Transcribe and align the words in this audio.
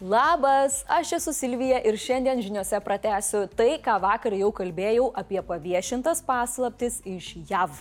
Labas, 0.00 0.84
aš 0.88 1.12
esu 1.12 1.32
Silvija 1.32 1.78
ir 1.88 1.96
šiandien 1.96 2.42
žiniuose 2.44 2.76
pratęsiu 2.84 3.46
tai, 3.56 3.78
ką 3.80 3.94
vakar 4.02 4.34
jau 4.36 4.50
kalbėjau 4.52 5.06
apie 5.16 5.40
paviešintas 5.40 6.20
paslaptis 6.26 6.98
iš 7.08 7.30
JAV. 7.48 7.78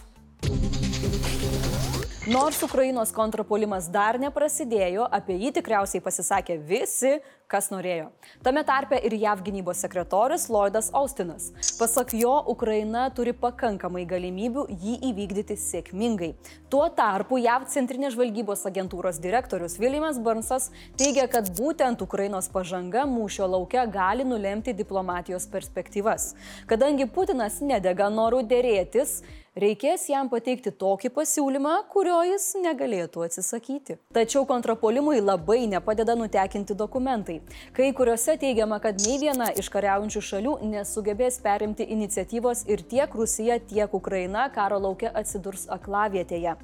Nors 2.25 2.57
Ukrainos 2.65 3.11
kontrapolimas 3.13 3.85
dar 3.85 4.17
neprasidėjo, 4.17 5.03
apie 5.13 5.35
jį 5.43 5.51
tikriausiai 5.59 6.01
pasisakė 6.01 6.55
visi, 6.57 7.19
kas 7.45 7.67
norėjo. 7.69 8.07
Tame 8.41 8.63
tarpe 8.65 8.97
ir 8.97 9.13
JAV 9.13 9.43
gynybos 9.45 9.83
sekretorius 9.85 10.47
Lloydas 10.49 10.89
Austinas. 10.97 11.51
Pasak 11.77 12.15
jo, 12.17 12.33
Ukraina 12.49 13.03
turi 13.13 13.35
pakankamai 13.37 14.07
galimybių 14.09 14.65
jį 14.73 14.95
įvykdyti 15.11 15.59
sėkmingai. 15.67 16.31
Tuo 16.73 16.87
tarpu 16.97 17.37
JAV 17.43 17.69
centrinės 17.69 18.17
žvalgybos 18.17 18.65
agentūros 18.71 19.21
direktorius 19.21 19.77
Williamas 19.77 20.17
Burnsas 20.17 20.71
teigia, 20.97 21.29
kad 21.29 21.53
būtent 21.53 22.01
Ukrainos 22.01 22.49
pažanga 22.49 23.05
mūšio 23.05 23.45
laukia 23.53 23.85
gali 23.85 24.25
nulemti 24.25 24.73
diplomatijos 24.73 25.45
perspektyvas. 25.53 26.31
Kadangi 26.65 27.05
Putinas 27.05 27.61
nedega 27.61 28.09
norų 28.09 28.47
dėrėtis, 28.49 29.19
reikės 29.55 30.09
jam 30.11 30.27
pateikti 30.31 30.71
tokį 30.75 31.09
pasiūlymą, 31.15 31.75
kurio 31.91 32.17
jis 32.27 32.49
negalėtų 32.59 33.23
atsisakyti. 33.23 33.95
Tačiau 34.15 34.43
kontrapolimui 34.47 35.21
labai 35.21 35.61
nepadeda 35.71 36.15
nutekinti 36.19 36.75
dokumentai. 36.75 37.37
Kai 37.75 37.91
kuriuose 37.95 38.35
teigiama, 38.41 38.81
kad 38.83 38.99
nei 39.05 39.15
viena 39.21 39.47
iš 39.55 39.71
kariaujančių 39.71 40.25
šalių 40.29 40.57
nesugebės 40.73 41.39
perimti 41.45 41.87
iniciatyvos 41.95 42.65
ir 42.67 42.83
tiek 42.83 43.15
Rusija, 43.15 43.61
tiek 43.63 43.95
Ukraina 43.95 44.49
karo 44.51 44.81
laukia 44.89 45.13
atsidurs 45.15 45.69
aklavietėje. 45.71 46.57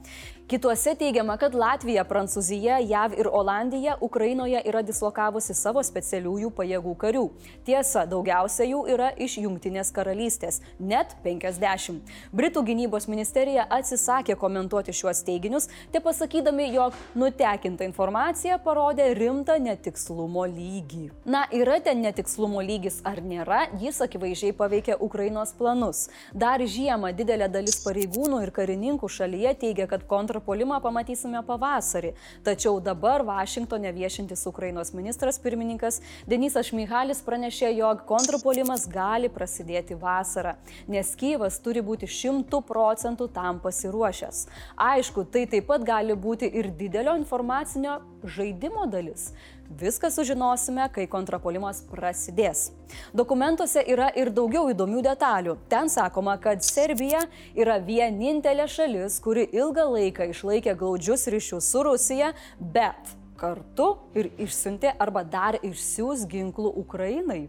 Kituose 0.52 0.92
teigiama, 1.00 1.38
kad 1.40 1.54
Latvija, 1.56 2.04
Prancūzija, 2.04 2.82
JAV 2.84 3.14
ir 3.22 3.28
Olandija 3.32 3.94
Ukrainoje 4.04 4.60
yra 4.68 4.82
dislokavusi 4.84 5.54
savo 5.56 5.80
specialiųjų 5.80 6.50
pajėgų 6.58 6.96
karių. 7.00 7.22
Tiesa, 7.64 8.04
daugiausia 8.04 8.68
jų 8.68 8.82
yra 8.92 9.14
iš 9.16 9.38
Junktinės 9.40 9.94
karalystės- 9.96 10.60
net 10.92 11.16
50. 11.24 12.04
Britų 12.36 12.66
gynybos 12.68 12.81
ministerija 13.08 13.68
atsisakė 13.70 14.36
komentuoti 14.42 14.96
šiuos 14.96 15.22
teiginius, 15.28 15.70
te 15.94 16.02
pasakydami, 16.02 16.72
jog 16.74 16.98
nutekinta 17.16 17.86
informacija 17.86 18.58
parodė 18.66 19.12
rimtą 19.18 19.60
netikslumo 19.62 20.48
lygį. 20.50 21.12
Na, 21.26 21.46
yra 21.54 21.78
ten 21.86 22.02
netikslumo 22.02 22.66
lygis 22.66 23.02
ar 23.06 23.22
nėra, 23.22 23.68
jis 23.80 24.02
akivaizdžiai 24.02 24.58
paveikia 24.58 24.98
Ukrainos 25.00 25.54
planus. 25.54 26.08
Dar 26.34 26.60
žiemą 26.66 27.14
didelė 27.14 27.52
dalis 27.52 27.78
pareigūnų 27.86 28.42
ir 28.48 28.56
karininkų 28.56 29.12
šalyje 29.12 29.56
teigia, 29.62 29.88
kad 29.92 30.08
kontra 30.10 30.32
kontrpolimą 30.32 30.80
pamatysime 30.82 31.42
pavasarį. 31.44 32.14
Tačiau 32.46 32.80
dabar 32.84 33.24
Vašingtonė 33.28 33.92
viešintis 33.96 34.46
Ukrainos 34.48 34.94
ministras 34.94 35.40
pirmininkas 35.40 36.00
Denisas 36.28 36.70
Šmihalis 36.70 37.22
pranešė, 37.26 37.72
jog 37.76 38.06
kontrpolimas 38.08 38.88
gali 38.88 39.30
prasidėti 39.30 39.98
vasarą, 40.00 40.56
nes 40.88 41.12
Kyivas 41.20 41.60
turi 41.64 41.84
būti 41.84 42.08
šimtų 42.08 42.62
procentų 42.72 43.28
tam 43.36 43.60
pasiruošęs. 43.64 44.46
Aišku, 44.90 45.28
tai 45.32 45.46
taip 45.52 45.68
pat 45.70 45.84
gali 45.88 46.16
būti 46.16 46.48
ir 46.48 46.72
didelio 46.80 47.18
informacinio 47.20 48.00
žaidimo 48.24 48.88
dalis. 48.92 49.32
Viską 49.80 50.10
sužinosime, 50.12 50.84
kai 50.92 51.06
kontrapolimas 51.08 51.80
prasidės. 51.88 52.72
Dokumentuose 53.16 53.84
yra 53.88 54.10
ir 54.20 54.34
daugiau 54.36 54.68
įdomių 54.74 55.04
detalių. 55.06 55.56
Ten 55.72 55.88
sakoma, 55.92 56.36
kad 56.44 56.64
Serbija 56.66 57.24
yra 57.56 57.78
vienintelė 57.80 58.68
šalis, 58.68 59.22
kuri 59.24 59.48
ilgą 59.48 59.88
laiką 59.94 60.28
išlaikė 60.34 60.76
glaudžius 60.76 61.24
ryšius 61.32 61.72
su 61.72 61.86
Rusija, 61.88 62.34
bet 62.60 63.16
kartu 63.40 63.94
ir 64.18 64.34
išsiuntė 64.44 64.92
arba 65.00 65.24
dar 65.24 65.58
išsiūs 65.64 66.28
ginklų 66.30 66.76
Ukrainai. 66.84 67.46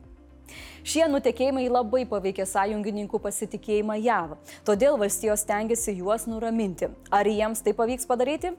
Šie 0.83 1.05
nutekėjimai 1.07 1.69
labai 1.71 2.03
paveikė 2.11 2.47
sąjungininkų 2.49 3.21
pasitikėjimą 3.23 4.01
JAV, 4.03 4.37
todėl 4.67 4.99
valstijos 4.99 5.47
tengiasi 5.47 5.95
juos 6.01 6.27
nuraminti. 6.27 6.91
Ar 7.11 7.29
jiems 7.31 7.63
tai 7.63 7.77
pavyks 7.79 8.09
padaryti? 8.11 8.57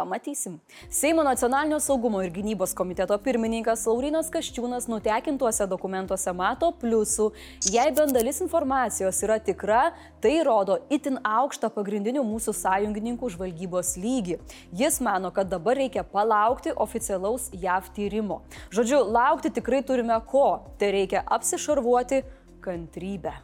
Pamatysim. 0.00 0.58
Seimo 0.88 1.22
nacionalinio 1.22 1.76
saugumo 1.80 2.22
ir 2.24 2.30
gynybos 2.32 2.72
komiteto 2.72 3.18
pirmininkas 3.20 3.82
Laurinas 3.84 4.30
Kaščiūnas 4.32 4.86
nutekintuose 4.88 5.66
dokumentuose 5.68 6.32
mato 6.32 6.70
pliusų. 6.80 7.26
Jei 7.68 7.92
bent 7.92 8.16
dalis 8.16 8.40
informacijos 8.40 9.20
yra 9.26 9.36
tikra, 9.44 9.82
tai 10.24 10.38
rodo 10.46 10.78
itin 10.88 11.20
aukštą 11.20 11.68
pagrindinių 11.74 12.24
mūsų 12.24 12.56
sąjungininkų 12.62 13.28
žvalgybos 13.36 13.92
lygį. 14.00 14.38
Jis 14.80 15.02
mano, 15.04 15.28
kad 15.36 15.52
dabar 15.52 15.76
reikia 15.76 16.06
palaukti 16.16 16.72
oficialaus 16.72 17.50
JAV 17.52 17.92
tyrimo. 17.92 18.40
Žodžiu, 18.72 19.02
laukti 19.04 19.52
tikrai 19.60 19.84
turime 19.84 20.16
ko. 20.32 20.48
Tai 20.80 20.94
reikia 20.96 21.26
apsišarvuoti 21.28 22.24
kantrybę. 22.64 23.36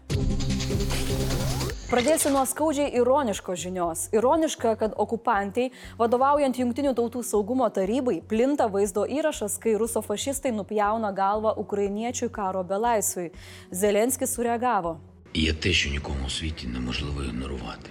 Pradėsiu 1.87 2.33
nuo 2.35 2.41
skaudžiai 2.43 2.97
ironiškos 2.99 3.61
žinios. 3.63 4.01
Ironiška, 4.11 4.73
kad 4.75 4.95
okupantai, 4.99 5.69
vadovaujant 5.95 6.59
Junktinių 6.59 6.97
tautų 6.99 7.21
saugumo 7.23 7.69
tarybai, 7.71 8.17
plinta 8.27 8.67
vaizdo 8.67 9.05
įrašas, 9.07 9.55
kai 9.63 9.77
ruso 9.79 10.03
fašistai 10.03 10.51
nupjauna 10.51 11.13
galvą 11.15 11.53
ukrainiečiui 11.63 12.27
karo 12.35 12.65
belaisvui. 12.67 13.31
Zelenskis 13.71 14.35
sureagavo. 14.35 14.99
Є 15.35 15.53
те, 15.53 15.73
що 15.73 15.91
нікому 15.91 16.27
у 16.27 16.31
світі 16.31 16.67
неможливо 16.67 17.23
ігнорувати. 17.23 17.91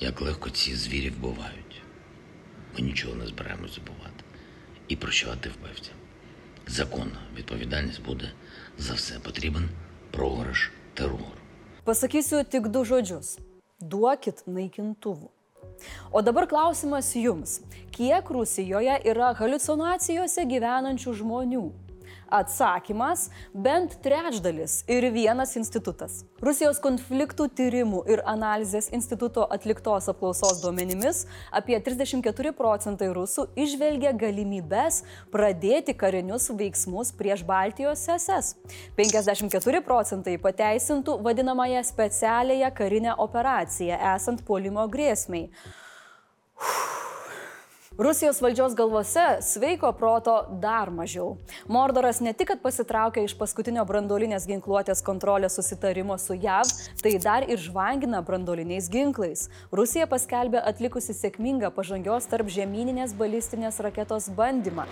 Як 0.00 0.20
легко 0.20 0.50
ці 0.50 0.76
звірі 0.76 1.10
вбивають. 1.10 1.82
Ми 2.74 2.84
нічого 2.84 3.14
не 3.14 3.26
збираємось 3.26 3.74
забувати 3.74 4.24
і 4.88 4.96
прощувати 4.96 5.48
вбивцям. 5.48 5.94
Законна 6.66 7.20
відповідальність 7.36 8.04
буде 8.04 8.32
за 8.78 8.94
все 8.94 9.18
потрібен 9.18 9.68
програш 10.10 10.70
терору. 10.94 11.43
Pasakysiu 11.84 12.38
tik 12.48 12.70
du 12.72 12.80
žodžius. 12.88 13.34
Duokit 13.76 14.38
naikintuvų. 14.48 15.26
O 16.16 16.22
dabar 16.24 16.46
klausimas 16.48 17.10
jums. 17.12 17.58
Kiek 17.92 18.30
Rusijoje 18.32 18.94
yra 19.04 19.34
halucinacijose 19.36 20.46
gyvenančių 20.48 21.12
žmonių? 21.20 21.66
Atsakymas- 22.30 23.30
bent 23.66 23.96
trečdalis 24.02 24.84
ir 24.88 25.10
vienas 25.12 25.56
institutas. 25.56 26.24
Rusijos 26.42 26.80
konfliktų 26.80 27.48
tyrimų 27.56 28.02
ir 28.10 28.22
analizės 28.26 28.90
instituto 28.92 29.46
atliktos 29.50 30.08
apklausos 30.08 30.60
duomenimis 30.62 31.26
apie 31.52 31.78
34 31.80 32.52
procentai 32.52 33.08
rusų 33.14 33.46
išvelgia 33.56 34.12
galimybės 34.12 35.02
pradėti 35.32 35.94
karinius 35.94 36.50
veiksmus 36.50 37.12
prieš 37.12 37.44
Baltijos 37.44 38.08
SS. 38.08 38.56
54 38.96 39.80
procentai 39.80 40.36
pateisintų 40.38 41.20
vadinamąją 41.22 41.84
specialiąją 41.84 42.70
karinę 42.74 43.16
operaciją 43.16 43.98
esant 44.14 44.44
puolimo 44.44 44.88
grėsmiai. 44.88 45.48
Rusijos 47.98 48.40
valdžios 48.42 48.74
galvose 48.74 49.24
sveiko 49.40 49.92
proto 49.92 50.32
dar 50.62 50.90
mažiau. 50.90 51.36
Mordoras 51.68 52.18
ne 52.20 52.32
tik, 52.32 52.48
kad 52.48 52.62
pasitraukia 52.62 53.22
iš 53.22 53.36
paskutinio 53.38 53.84
brandolinės 53.86 54.48
ginkluotės 54.50 55.02
kontrolės 55.06 55.54
susitarimo 55.54 56.16
su 56.18 56.34
JAV, 56.34 56.72
tai 56.98 57.12
dar 57.22 57.46
ir 57.46 57.62
žvangina 57.62 58.18
brandoliniais 58.26 58.90
ginklais. 58.90 59.46
Rusija 59.70 60.08
paskelbė 60.10 60.64
atlikusi 60.72 61.14
sėkmingą 61.14 61.70
pažangios 61.76 62.26
tarp 62.26 62.50
žemyninės 62.50 63.14
balistinės 63.14 63.78
raketos 63.86 64.26
bandymą. 64.34 64.90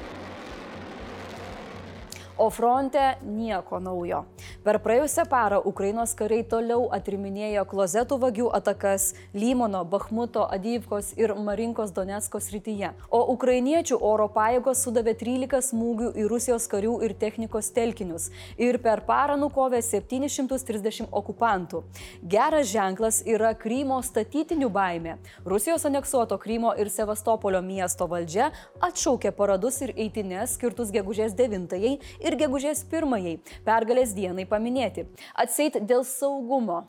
O 2.39 2.51
fronte 2.51 3.17
nieko 3.29 3.77
naujo. 3.77 4.23
Per 4.65 4.79
praėjusią 4.81 5.27
parą 5.29 5.59
Ukrainos 5.69 6.15
kariai 6.17 6.47
toliau 6.49 6.87
atriminėjo 6.97 7.67
klozetų 7.69 8.17
vagių 8.23 8.47
atakas 8.57 9.11
Lymono, 9.37 9.83
Bakhmuto, 9.85 10.47
Adyvkos 10.57 11.11
ir 11.21 11.35
Marinkos 11.37 11.93
Donetsko 11.93 12.41
srityje. 12.41 12.95
O 13.13 13.21
ukrainiečių 13.35 13.99
oro 14.01 14.31
pajėgos 14.33 14.81
sudavė 14.87 15.13
13 15.21 15.61
smūgių 15.67 16.09
į 16.17 16.25
Rusijos 16.33 16.69
karių 16.73 16.95
ir 17.05 17.13
technikos 17.21 17.69
telkinius 17.77 18.31
ir 18.57 18.81
per 18.81 19.05
parą 19.05 19.37
nukovė 19.37 19.83
730 19.85 21.13
okupantų. 21.13 21.83
Geras 22.25 22.73
ženklas 22.73 23.21
yra 23.29 23.53
Krymo 23.53 24.01
statytinių 24.01 24.71
baimė. 24.73 25.19
Rusijos 25.45 25.85
aneksuoto 25.85 26.41
Krymo 26.41 26.73
ir 26.81 26.89
Sevastopolio 26.89 27.61
miesto 27.61 28.09
valdžia 28.09 28.49
atšaukė 28.81 29.37
paradus 29.37 29.83
ir 29.85 29.93
eitinės 29.93 30.57
skirtus 30.57 30.97
gegužės 30.97 31.37
9 31.37 32.01
ir 32.24 32.38
gegužės 32.40 32.84
pirmajai 32.92 33.40
pergalės 33.68 34.14
dienai 34.18 34.48
paminėti. 34.50 35.08
Atseit 35.36 35.82
dėl 35.88 36.06
saugumo. 36.08 36.86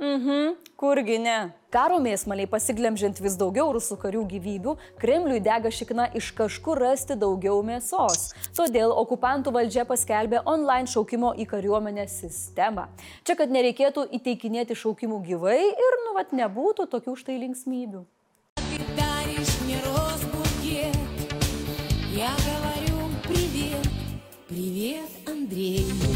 Mhm, 0.00 0.54
kurgi 0.80 1.18
ne. 1.20 1.50
Karo 1.70 1.98
mėsmaliai 2.00 2.48
pasiglemžiant 2.48 3.18
vis 3.20 3.34
daugiau 3.36 3.68
rusų 3.76 3.98
karių 4.00 4.22
gyvybių, 4.30 4.72
Kremliui 5.02 5.42
dega 5.44 5.68
šikna 5.68 6.06
iš 6.16 6.30
kažkur 6.38 6.80
rasti 6.80 7.18
daugiau 7.20 7.60
mėsos. 7.60 8.30
Todėl 8.56 8.94
okupantų 9.02 9.52
valdžia 9.52 9.84
paskelbė 9.84 10.40
online 10.48 10.88
šaukimo 10.88 11.34
į 11.36 11.44
kariuomenę 11.52 12.08
sistemą. 12.08 12.88
Čia, 13.28 13.36
kad 13.36 13.52
nereikėtų 13.52 14.06
įteikinėti 14.16 14.78
šaukimų 14.82 15.20
gyvai 15.28 15.60
ir, 15.68 16.00
nu, 16.06 16.16
vat, 16.16 16.32
nebūtų 16.32 16.88
tokių 16.96 17.18
štai 17.20 17.36
linksmybių. 17.44 18.06
Я 22.20 22.20
Я 22.20 22.28
говорю 22.28 22.50
привет, 22.50 22.53
Dėdė 24.85 25.31
Andrėjai. 25.31 26.09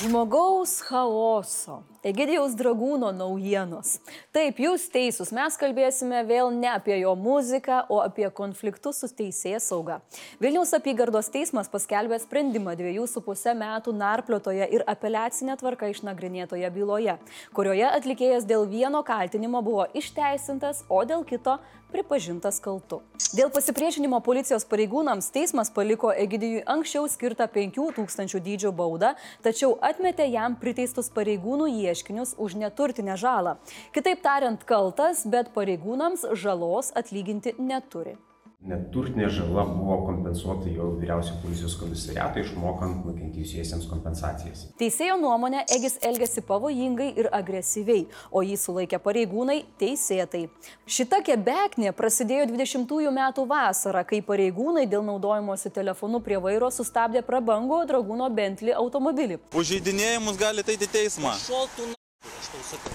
Žmogaus 0.00 0.70
chaoso 0.88 1.74
Egidijaus 2.06 2.52
dragūno 2.54 3.08
naujienos. 3.10 3.96
Taip, 4.30 4.60
jūs 4.62 4.84
teisūs, 4.94 5.32
mes 5.34 5.56
kalbėsime 5.58 6.20
vėl 6.28 6.52
ne 6.54 6.68
apie 6.70 6.94
jo 7.00 7.16
muziką, 7.18 7.80
o 7.90 7.98
apie 8.04 8.28
konfliktus 8.30 9.00
su 9.02 9.08
teisėjas 9.18 9.66
sauga. 9.72 9.96
Vilniaus 10.38 10.70
apygardos 10.78 11.26
teismas 11.34 11.66
paskelbė 11.72 12.20
sprendimą 12.22 12.76
dviejų 12.78 13.08
su 13.10 13.22
pusę 13.26 13.56
metų 13.58 13.96
narpliotoje 13.98 14.68
ir 14.78 14.86
apeliacinė 14.86 15.58
tvarka 15.58 15.90
išnagrinėtoje 15.90 16.70
byloje, 16.76 17.18
kurioje 17.56 17.90
atlikėjas 17.90 18.46
dėl 18.46 18.68
vieno 18.70 19.02
kaltinimo 19.02 19.64
buvo 19.66 19.88
išteisintas, 19.98 20.84
o 20.86 21.02
dėl 21.02 21.26
kito 21.26 21.58
pripažintas 21.92 22.60
kaltu. 22.62 23.00
Dėl 23.36 23.50
pasipriešinimo 23.52 24.20
policijos 24.24 24.64
pareigūnams 24.68 25.30
teismas 25.32 25.70
paliko 25.74 26.10
Egidijui 26.12 26.62
anksčiau 26.68 27.08
skirtą 27.10 27.48
5000 27.52 28.40
dydžio 28.44 28.72
baudą, 28.76 29.14
tačiau 29.44 29.74
atmetė 29.84 30.28
jam 30.32 30.56
priteistus 30.60 31.10
pareigūnų 31.12 31.68
ieškinius 31.88 32.36
už 32.38 32.58
neturtinę 32.60 33.16
žalą. 33.18 33.56
Kitaip 33.96 34.22
tariant, 34.22 34.62
kaltas, 34.68 35.24
bet 35.26 35.52
pareigūnams 35.56 36.28
žalos 36.36 36.92
atlyginti 36.96 37.56
neturi. 37.58 38.16
Neturtinė 38.58 39.28
žala 39.30 39.62
buvo 39.68 39.96
kompensuota 40.08 40.66
jau 40.68 40.88
vyriausio 40.98 41.36
policijos 41.40 41.76
komisariato 41.78 42.40
išmokant 42.42 43.04
nukentėjusiesiems 43.06 43.86
kompensacijas. 43.86 44.64
Teisėjo 44.80 45.14
nuomonė, 45.22 45.62
Egis 45.76 45.94
elgėsi 46.04 46.42
pavojingai 46.44 47.06
ir 47.22 47.30
agresyviai, 47.38 48.08
o 48.34 48.42
jį 48.42 48.56
sulaikė 48.58 48.98
pareigūnai 49.04 49.60
teisėtai. 49.80 50.42
Šita 50.90 51.22
kebeknė 51.28 51.94
prasidėjo 51.96 52.48
20 52.50 53.14
metų 53.20 53.46
vasarą, 53.48 54.02
kai 54.10 54.18
pareigūnai 54.26 54.88
dėl 54.90 55.06
naudojimosi 55.06 55.70
telefonu 55.72 56.18
prie 56.18 56.40
vairo 56.42 56.72
sustabdė 56.74 57.22
prabangų 57.22 57.84
dragūno 57.92 58.26
Bentley 58.34 58.74
automobilį. 58.74 59.38
Užeidinėjimus 59.54 60.42
galite 60.42 60.74
eiti 60.74 60.90
į 60.90 60.92
teismą. 60.98 61.38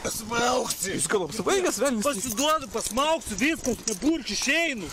Pasmauksi! 0.04 0.96
Jūs 0.96 1.06
gal 1.12 1.28
apsibaigęs, 1.28 1.78
velnis? 1.82 2.06
Pasiduodu, 2.08 2.68
pasmauksiu, 2.74 3.38
viskas, 3.38 3.84
neburk, 3.88 4.32
išeinu. 4.34 4.90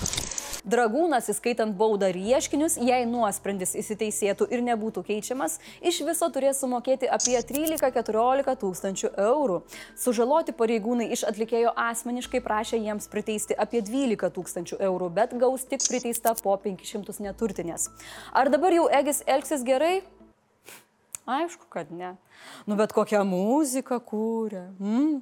Dragūnas, 0.70 1.30
įskaitant 1.32 1.72
baudą 1.78 2.10
ir 2.12 2.18
ieškinius, 2.20 2.76
jei 2.84 3.06
nuosprendis 3.08 3.72
įsiteisėtų 3.80 4.50
ir 4.52 4.60
nebūtų 4.66 5.02
keičiamas, 5.08 5.56
iš 5.80 6.02
viso 6.04 6.28
turės 6.34 6.60
sumokėti 6.60 7.08
apie 7.08 7.38
13-14 7.48 8.54
tūkstančių 8.60 9.12
eurų. 9.24 9.58
Sužaloti 10.04 10.54
pareigūnai 10.60 11.08
iš 11.16 11.24
atlikėjo 11.32 11.72
asmeniškai 11.88 12.44
prašė 12.44 12.84
jiems 12.84 13.08
priteisti 13.08 13.56
apie 13.56 13.80
12 13.80 14.30
tūkstančių 14.36 14.82
eurų, 14.92 15.10
bet 15.16 15.34
gaus 15.40 15.64
tik 15.72 15.88
priteista 15.88 16.36
po 16.44 16.60
500 16.60 17.24
neturtinės. 17.24 17.88
Ar 18.36 18.52
dabar 18.52 18.76
jau 18.76 18.90
Egis 19.00 19.24
elgsis 19.24 19.64
gerai? 19.64 20.02
Aišku, 21.30 21.68
kad 21.70 21.92
ne. 21.94 22.16
Nu 22.66 22.74
bet 22.74 22.90
kokią 22.90 23.22
muziką 23.22 24.00
kūrė. 24.02 24.64
Mm. 24.82 25.20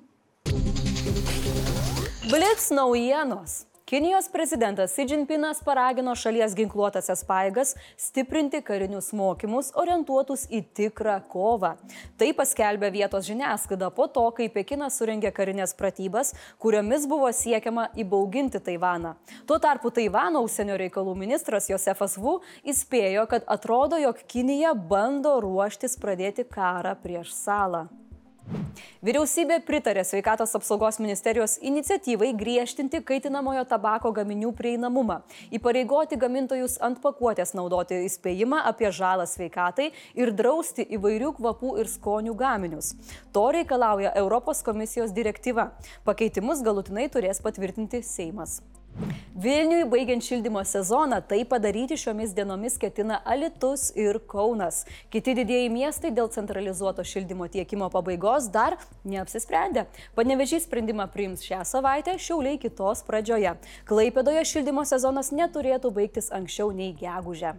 Blitz 2.31 2.71
naujienos. 2.73 3.68
Kinijos 3.89 4.29
prezidentas 4.29 4.93
Xi 4.93 5.07
Jinpingas 5.09 5.63
paragino 5.65 6.13
šalies 6.13 6.53
ginkluotasias 6.53 7.23
paėgas 7.25 7.71
stiprinti 7.97 8.59
karinius 8.61 9.15
mokymus 9.17 9.71
orientuotus 9.81 10.43
į 10.53 10.59
tikrą 10.77 11.15
kovą. 11.33 11.71
Tai 12.21 12.27
paskelbė 12.37 12.91
vietos 12.93 13.25
žiniasklaida 13.25 13.89
po 13.97 14.05
to, 14.13 14.27
kai 14.37 14.51
Pekinas 14.53 14.99
surengė 15.01 15.31
karinės 15.33 15.73
pratybas, 15.79 16.35
kuriomis 16.61 17.07
buvo 17.09 17.31
siekiama 17.33 17.87
įbauginti 18.05 18.61
Taivaną. 18.67 19.15
Tuo 19.49 19.57
tarpu 19.57 19.89
Taivano 19.89 20.43
užsienio 20.45 20.77
reikalų 20.83 21.15
ministras 21.23 21.71
Josefas 21.73 22.19
Vu 22.21 22.43
įspėjo, 22.69 23.25
kad 23.33 23.49
atrodo, 23.49 23.97
jog 24.05 24.21
Kinija 24.29 24.75
bando 24.77 25.39
ruoštis 25.41 25.97
pradėti 25.97 26.45
karą 26.45 26.93
prieš 27.01 27.33
salą. 27.41 27.87
Vyriausybė 29.05 29.61
pritarė 29.67 30.03
sveikatos 30.07 30.55
apsaugos 30.59 30.99
ministerijos 31.03 31.57
iniciatyvai 31.63 32.33
griežtinti 32.39 33.01
kaitinamojo 33.07 33.65
tabako 33.69 34.11
gaminių 34.17 34.51
prieinamumą, 34.59 35.21
įpareigoti 35.55 36.19
gamintojus 36.21 36.79
ant 36.85 36.99
pakuotės 37.05 37.55
naudoti 37.59 38.01
įspėjimą 38.09 38.63
apie 38.73 38.91
žalą 38.95 39.29
sveikatai 39.29 39.91
ir 40.19 40.33
drausti 40.41 40.87
įvairių 40.99 41.35
kvapų 41.39 41.77
ir 41.83 41.93
skonių 41.93 42.35
gaminius. 42.39 42.95
To 43.33 43.49
reikalauja 43.55 44.17
Europos 44.19 44.65
komisijos 44.67 45.15
direktyva. 45.15 45.71
Pakeitimus 46.09 46.65
galutinai 46.67 47.07
turės 47.13 47.43
patvirtinti 47.45 48.03
Seimas. 48.03 48.61
Vilniui 49.39 49.85
baigiant 49.87 50.25
šildymo 50.25 50.65
sezoną 50.67 51.21
tai 51.31 51.45
padaryti 51.47 51.95
šiomis 52.01 52.33
dienomis 52.35 52.75
ketina 52.83 53.21
Alitus 53.25 53.93
ir 53.95 54.19
Kaunas. 54.27 54.81
Kiti 55.15 55.37
didieji 55.39 55.69
miestai 55.71 56.11
dėl 56.11 56.27
centralizuoto 56.35 57.05
šildymo 57.07 57.47
tiekimo 57.53 57.87
pabaigos 57.95 58.51
dar 58.51 58.75
neapsisprendė. 59.07 59.87
Panevežys 60.19 60.67
sprendimą 60.67 61.07
priims 61.15 61.47
šią 61.47 61.63
savaitę, 61.63 62.19
šiauliai 62.19 62.59
kitos 62.59 63.07
pradžioje. 63.07 63.55
Klaipėdoje 63.87 64.43
šildymo 64.57 64.83
sezonas 64.89 65.31
neturėtų 65.31 65.95
baigtis 65.95 66.33
anksčiau 66.35 66.75
nei 66.75 66.91
gegužę. 66.99 67.55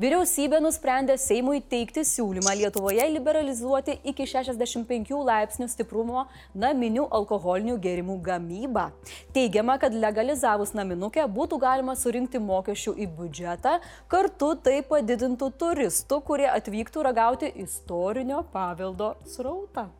Vyriausybė 0.00 0.58
nusprendė 0.64 1.14
Seimui 1.20 1.60
teikti 1.70 2.02
siūlymą 2.08 2.54
Lietuvoje 2.58 3.04
liberalizuoti 3.12 3.98
iki 4.10 4.26
65 4.30 5.12
laipsnių 5.28 5.68
stiprumo 5.70 6.24
naminių 6.64 7.06
alkoholinių 7.18 7.76
gėrimų 7.84 8.18
gamybą. 8.28 8.88
Teigiama, 9.36 9.76
kad 9.82 9.94
legalizavus 9.94 10.74
naminukę 10.76 11.26
būtų 11.38 11.60
galima 11.62 11.96
surinkti 11.98 12.40
mokesčių 12.42 12.96
į 13.04 13.10
biudžetą, 13.18 13.76
kartu 14.10 14.54
tai 14.64 14.80
padidintų 14.88 15.52
turistų, 15.60 16.22
kurie 16.30 16.48
atvyktų 16.50 17.04
ragauti 17.10 17.52
istorinio 17.66 18.42
paveldo 18.54 19.14
srautą. 19.36 19.90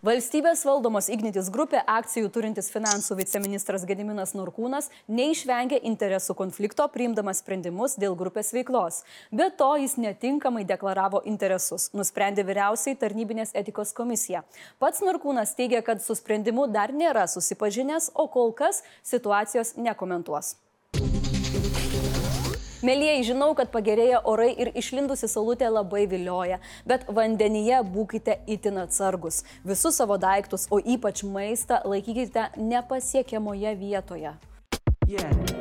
Valstybės 0.00 0.62
valdomos 0.64 1.10
Ignitis 1.12 1.50
grupė 1.52 1.82
akcijų 1.84 2.30
turintis 2.32 2.70
finansų 2.72 3.18
viceministras 3.18 3.82
Gediminas 3.88 4.32
Norkūnas 4.32 4.88
neišvengė 5.12 5.80
interesų 5.90 6.36
konflikto 6.38 6.86
priimdamas 6.94 7.42
sprendimus 7.42 7.98
dėl 8.00 8.16
grupės 8.16 8.54
veiklos. 8.56 9.02
Be 9.28 9.50
to 9.60 9.68
jis 9.82 9.98
netinkamai 10.00 10.64
deklaravo 10.68 11.20
interesus, 11.28 11.90
nusprendė 11.92 12.46
vyriausiai 12.48 12.96
tarnybinės 12.96 13.52
etikos 13.52 13.92
komisija. 13.92 14.40
Pats 14.80 15.04
Norkūnas 15.04 15.52
teigia, 15.58 15.84
kad 15.84 16.00
su 16.00 16.16
sprendimu 16.16 16.70
dar 16.72 16.96
nėra 16.96 17.26
susipažinęs, 17.28 18.12
o 18.14 18.30
kol 18.32 18.56
kas 18.56 18.80
situacijos 19.04 19.76
nekomentuos. 19.76 20.54
Mėlyjei, 22.80 23.20
žinau, 23.28 23.50
kad 23.56 23.68
pagerėja 23.74 24.22
orai 24.24 24.50
ir 24.56 24.70
išlindusi 24.72 25.28
saulutė 25.28 25.68
labai 25.68 26.06
vilioja, 26.08 26.60
bet 26.88 27.04
vandenyje 27.08 27.82
būkite 27.92 28.38
itin 28.48 28.80
atsargus. 28.86 29.42
Visus 29.68 30.00
savo 30.00 30.16
daiktus, 30.20 30.64
o 30.72 30.80
ypač 30.80 31.20
maistą, 31.28 31.82
laikykite 31.84 32.48
nepasiekiamoje 32.56 33.74
vietoje. 33.82 34.32
Yeah. 35.10 35.60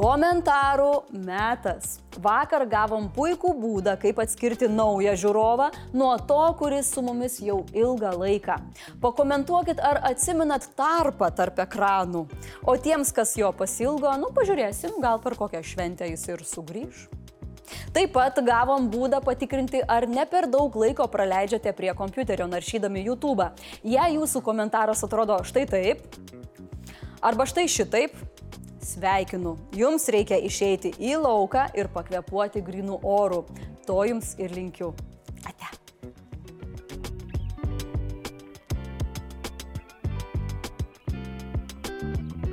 Komentarų 0.00 0.92
metas. 1.12 1.98
Vakar 2.20 2.66
gavom 2.68 3.08
puikų 3.14 3.52
būdą, 3.60 3.94
kaip 4.00 4.18
atskirti 4.20 4.68
naują 4.68 5.14
žiūrovą 5.22 5.70
nuo 5.96 6.12
to, 6.28 6.40
kuris 6.58 6.90
su 6.92 7.04
mumis 7.04 7.38
jau 7.40 7.62
ilgą 7.72 8.12
laiką. 8.20 8.58
Pakomentuokit, 9.00 9.80
ar 9.80 10.02
atsiminat 10.10 10.68
tarpą 10.76 11.30
tarp 11.36 11.62
ekranų. 11.64 12.26
O 12.68 12.76
tiems, 12.76 13.14
kas 13.16 13.36
jo 13.40 13.52
pasilgo, 13.56 14.12
nu 14.20 14.32
pažiūrėsim, 14.36 15.00
gal 15.00 15.22
per 15.24 15.38
kokią 15.40 15.64
šventę 15.64 16.10
jis 16.10 16.28
ir 16.28 16.44
sugrįž. 16.44 17.08
Taip 17.94 18.12
pat 18.14 18.38
gavom 18.44 18.88
būdą 18.90 19.20
patikrinti, 19.24 19.80
ar 19.86 20.06
ne 20.10 20.24
per 20.28 20.48
daug 20.50 20.74
laiko 20.76 21.06
praleidžiate 21.10 21.72
prie 21.78 21.94
kompiuterio 21.96 22.48
naršydami 22.50 23.04
YouTube. 23.06 23.46
Jei 23.86 24.16
jūsų 24.16 24.42
komentaras 24.46 25.04
atrodo 25.06 25.38
štai 25.46 25.66
taip, 25.70 26.04
arba 27.22 27.46
štai 27.48 27.66
šitaip, 27.70 28.16
Sveikinu, 28.80 29.58
jums 29.76 30.08
reikia 30.08 30.38
išeiti 30.40 30.94
į 30.96 31.18
lauką 31.20 31.66
ir 31.76 31.90
pakvepuoti 31.92 32.62
grinų 32.64 33.02
orų. 33.04 33.44
To 33.84 34.00
jums 34.08 34.32
ir 34.40 34.54
linkiu. 34.56 34.94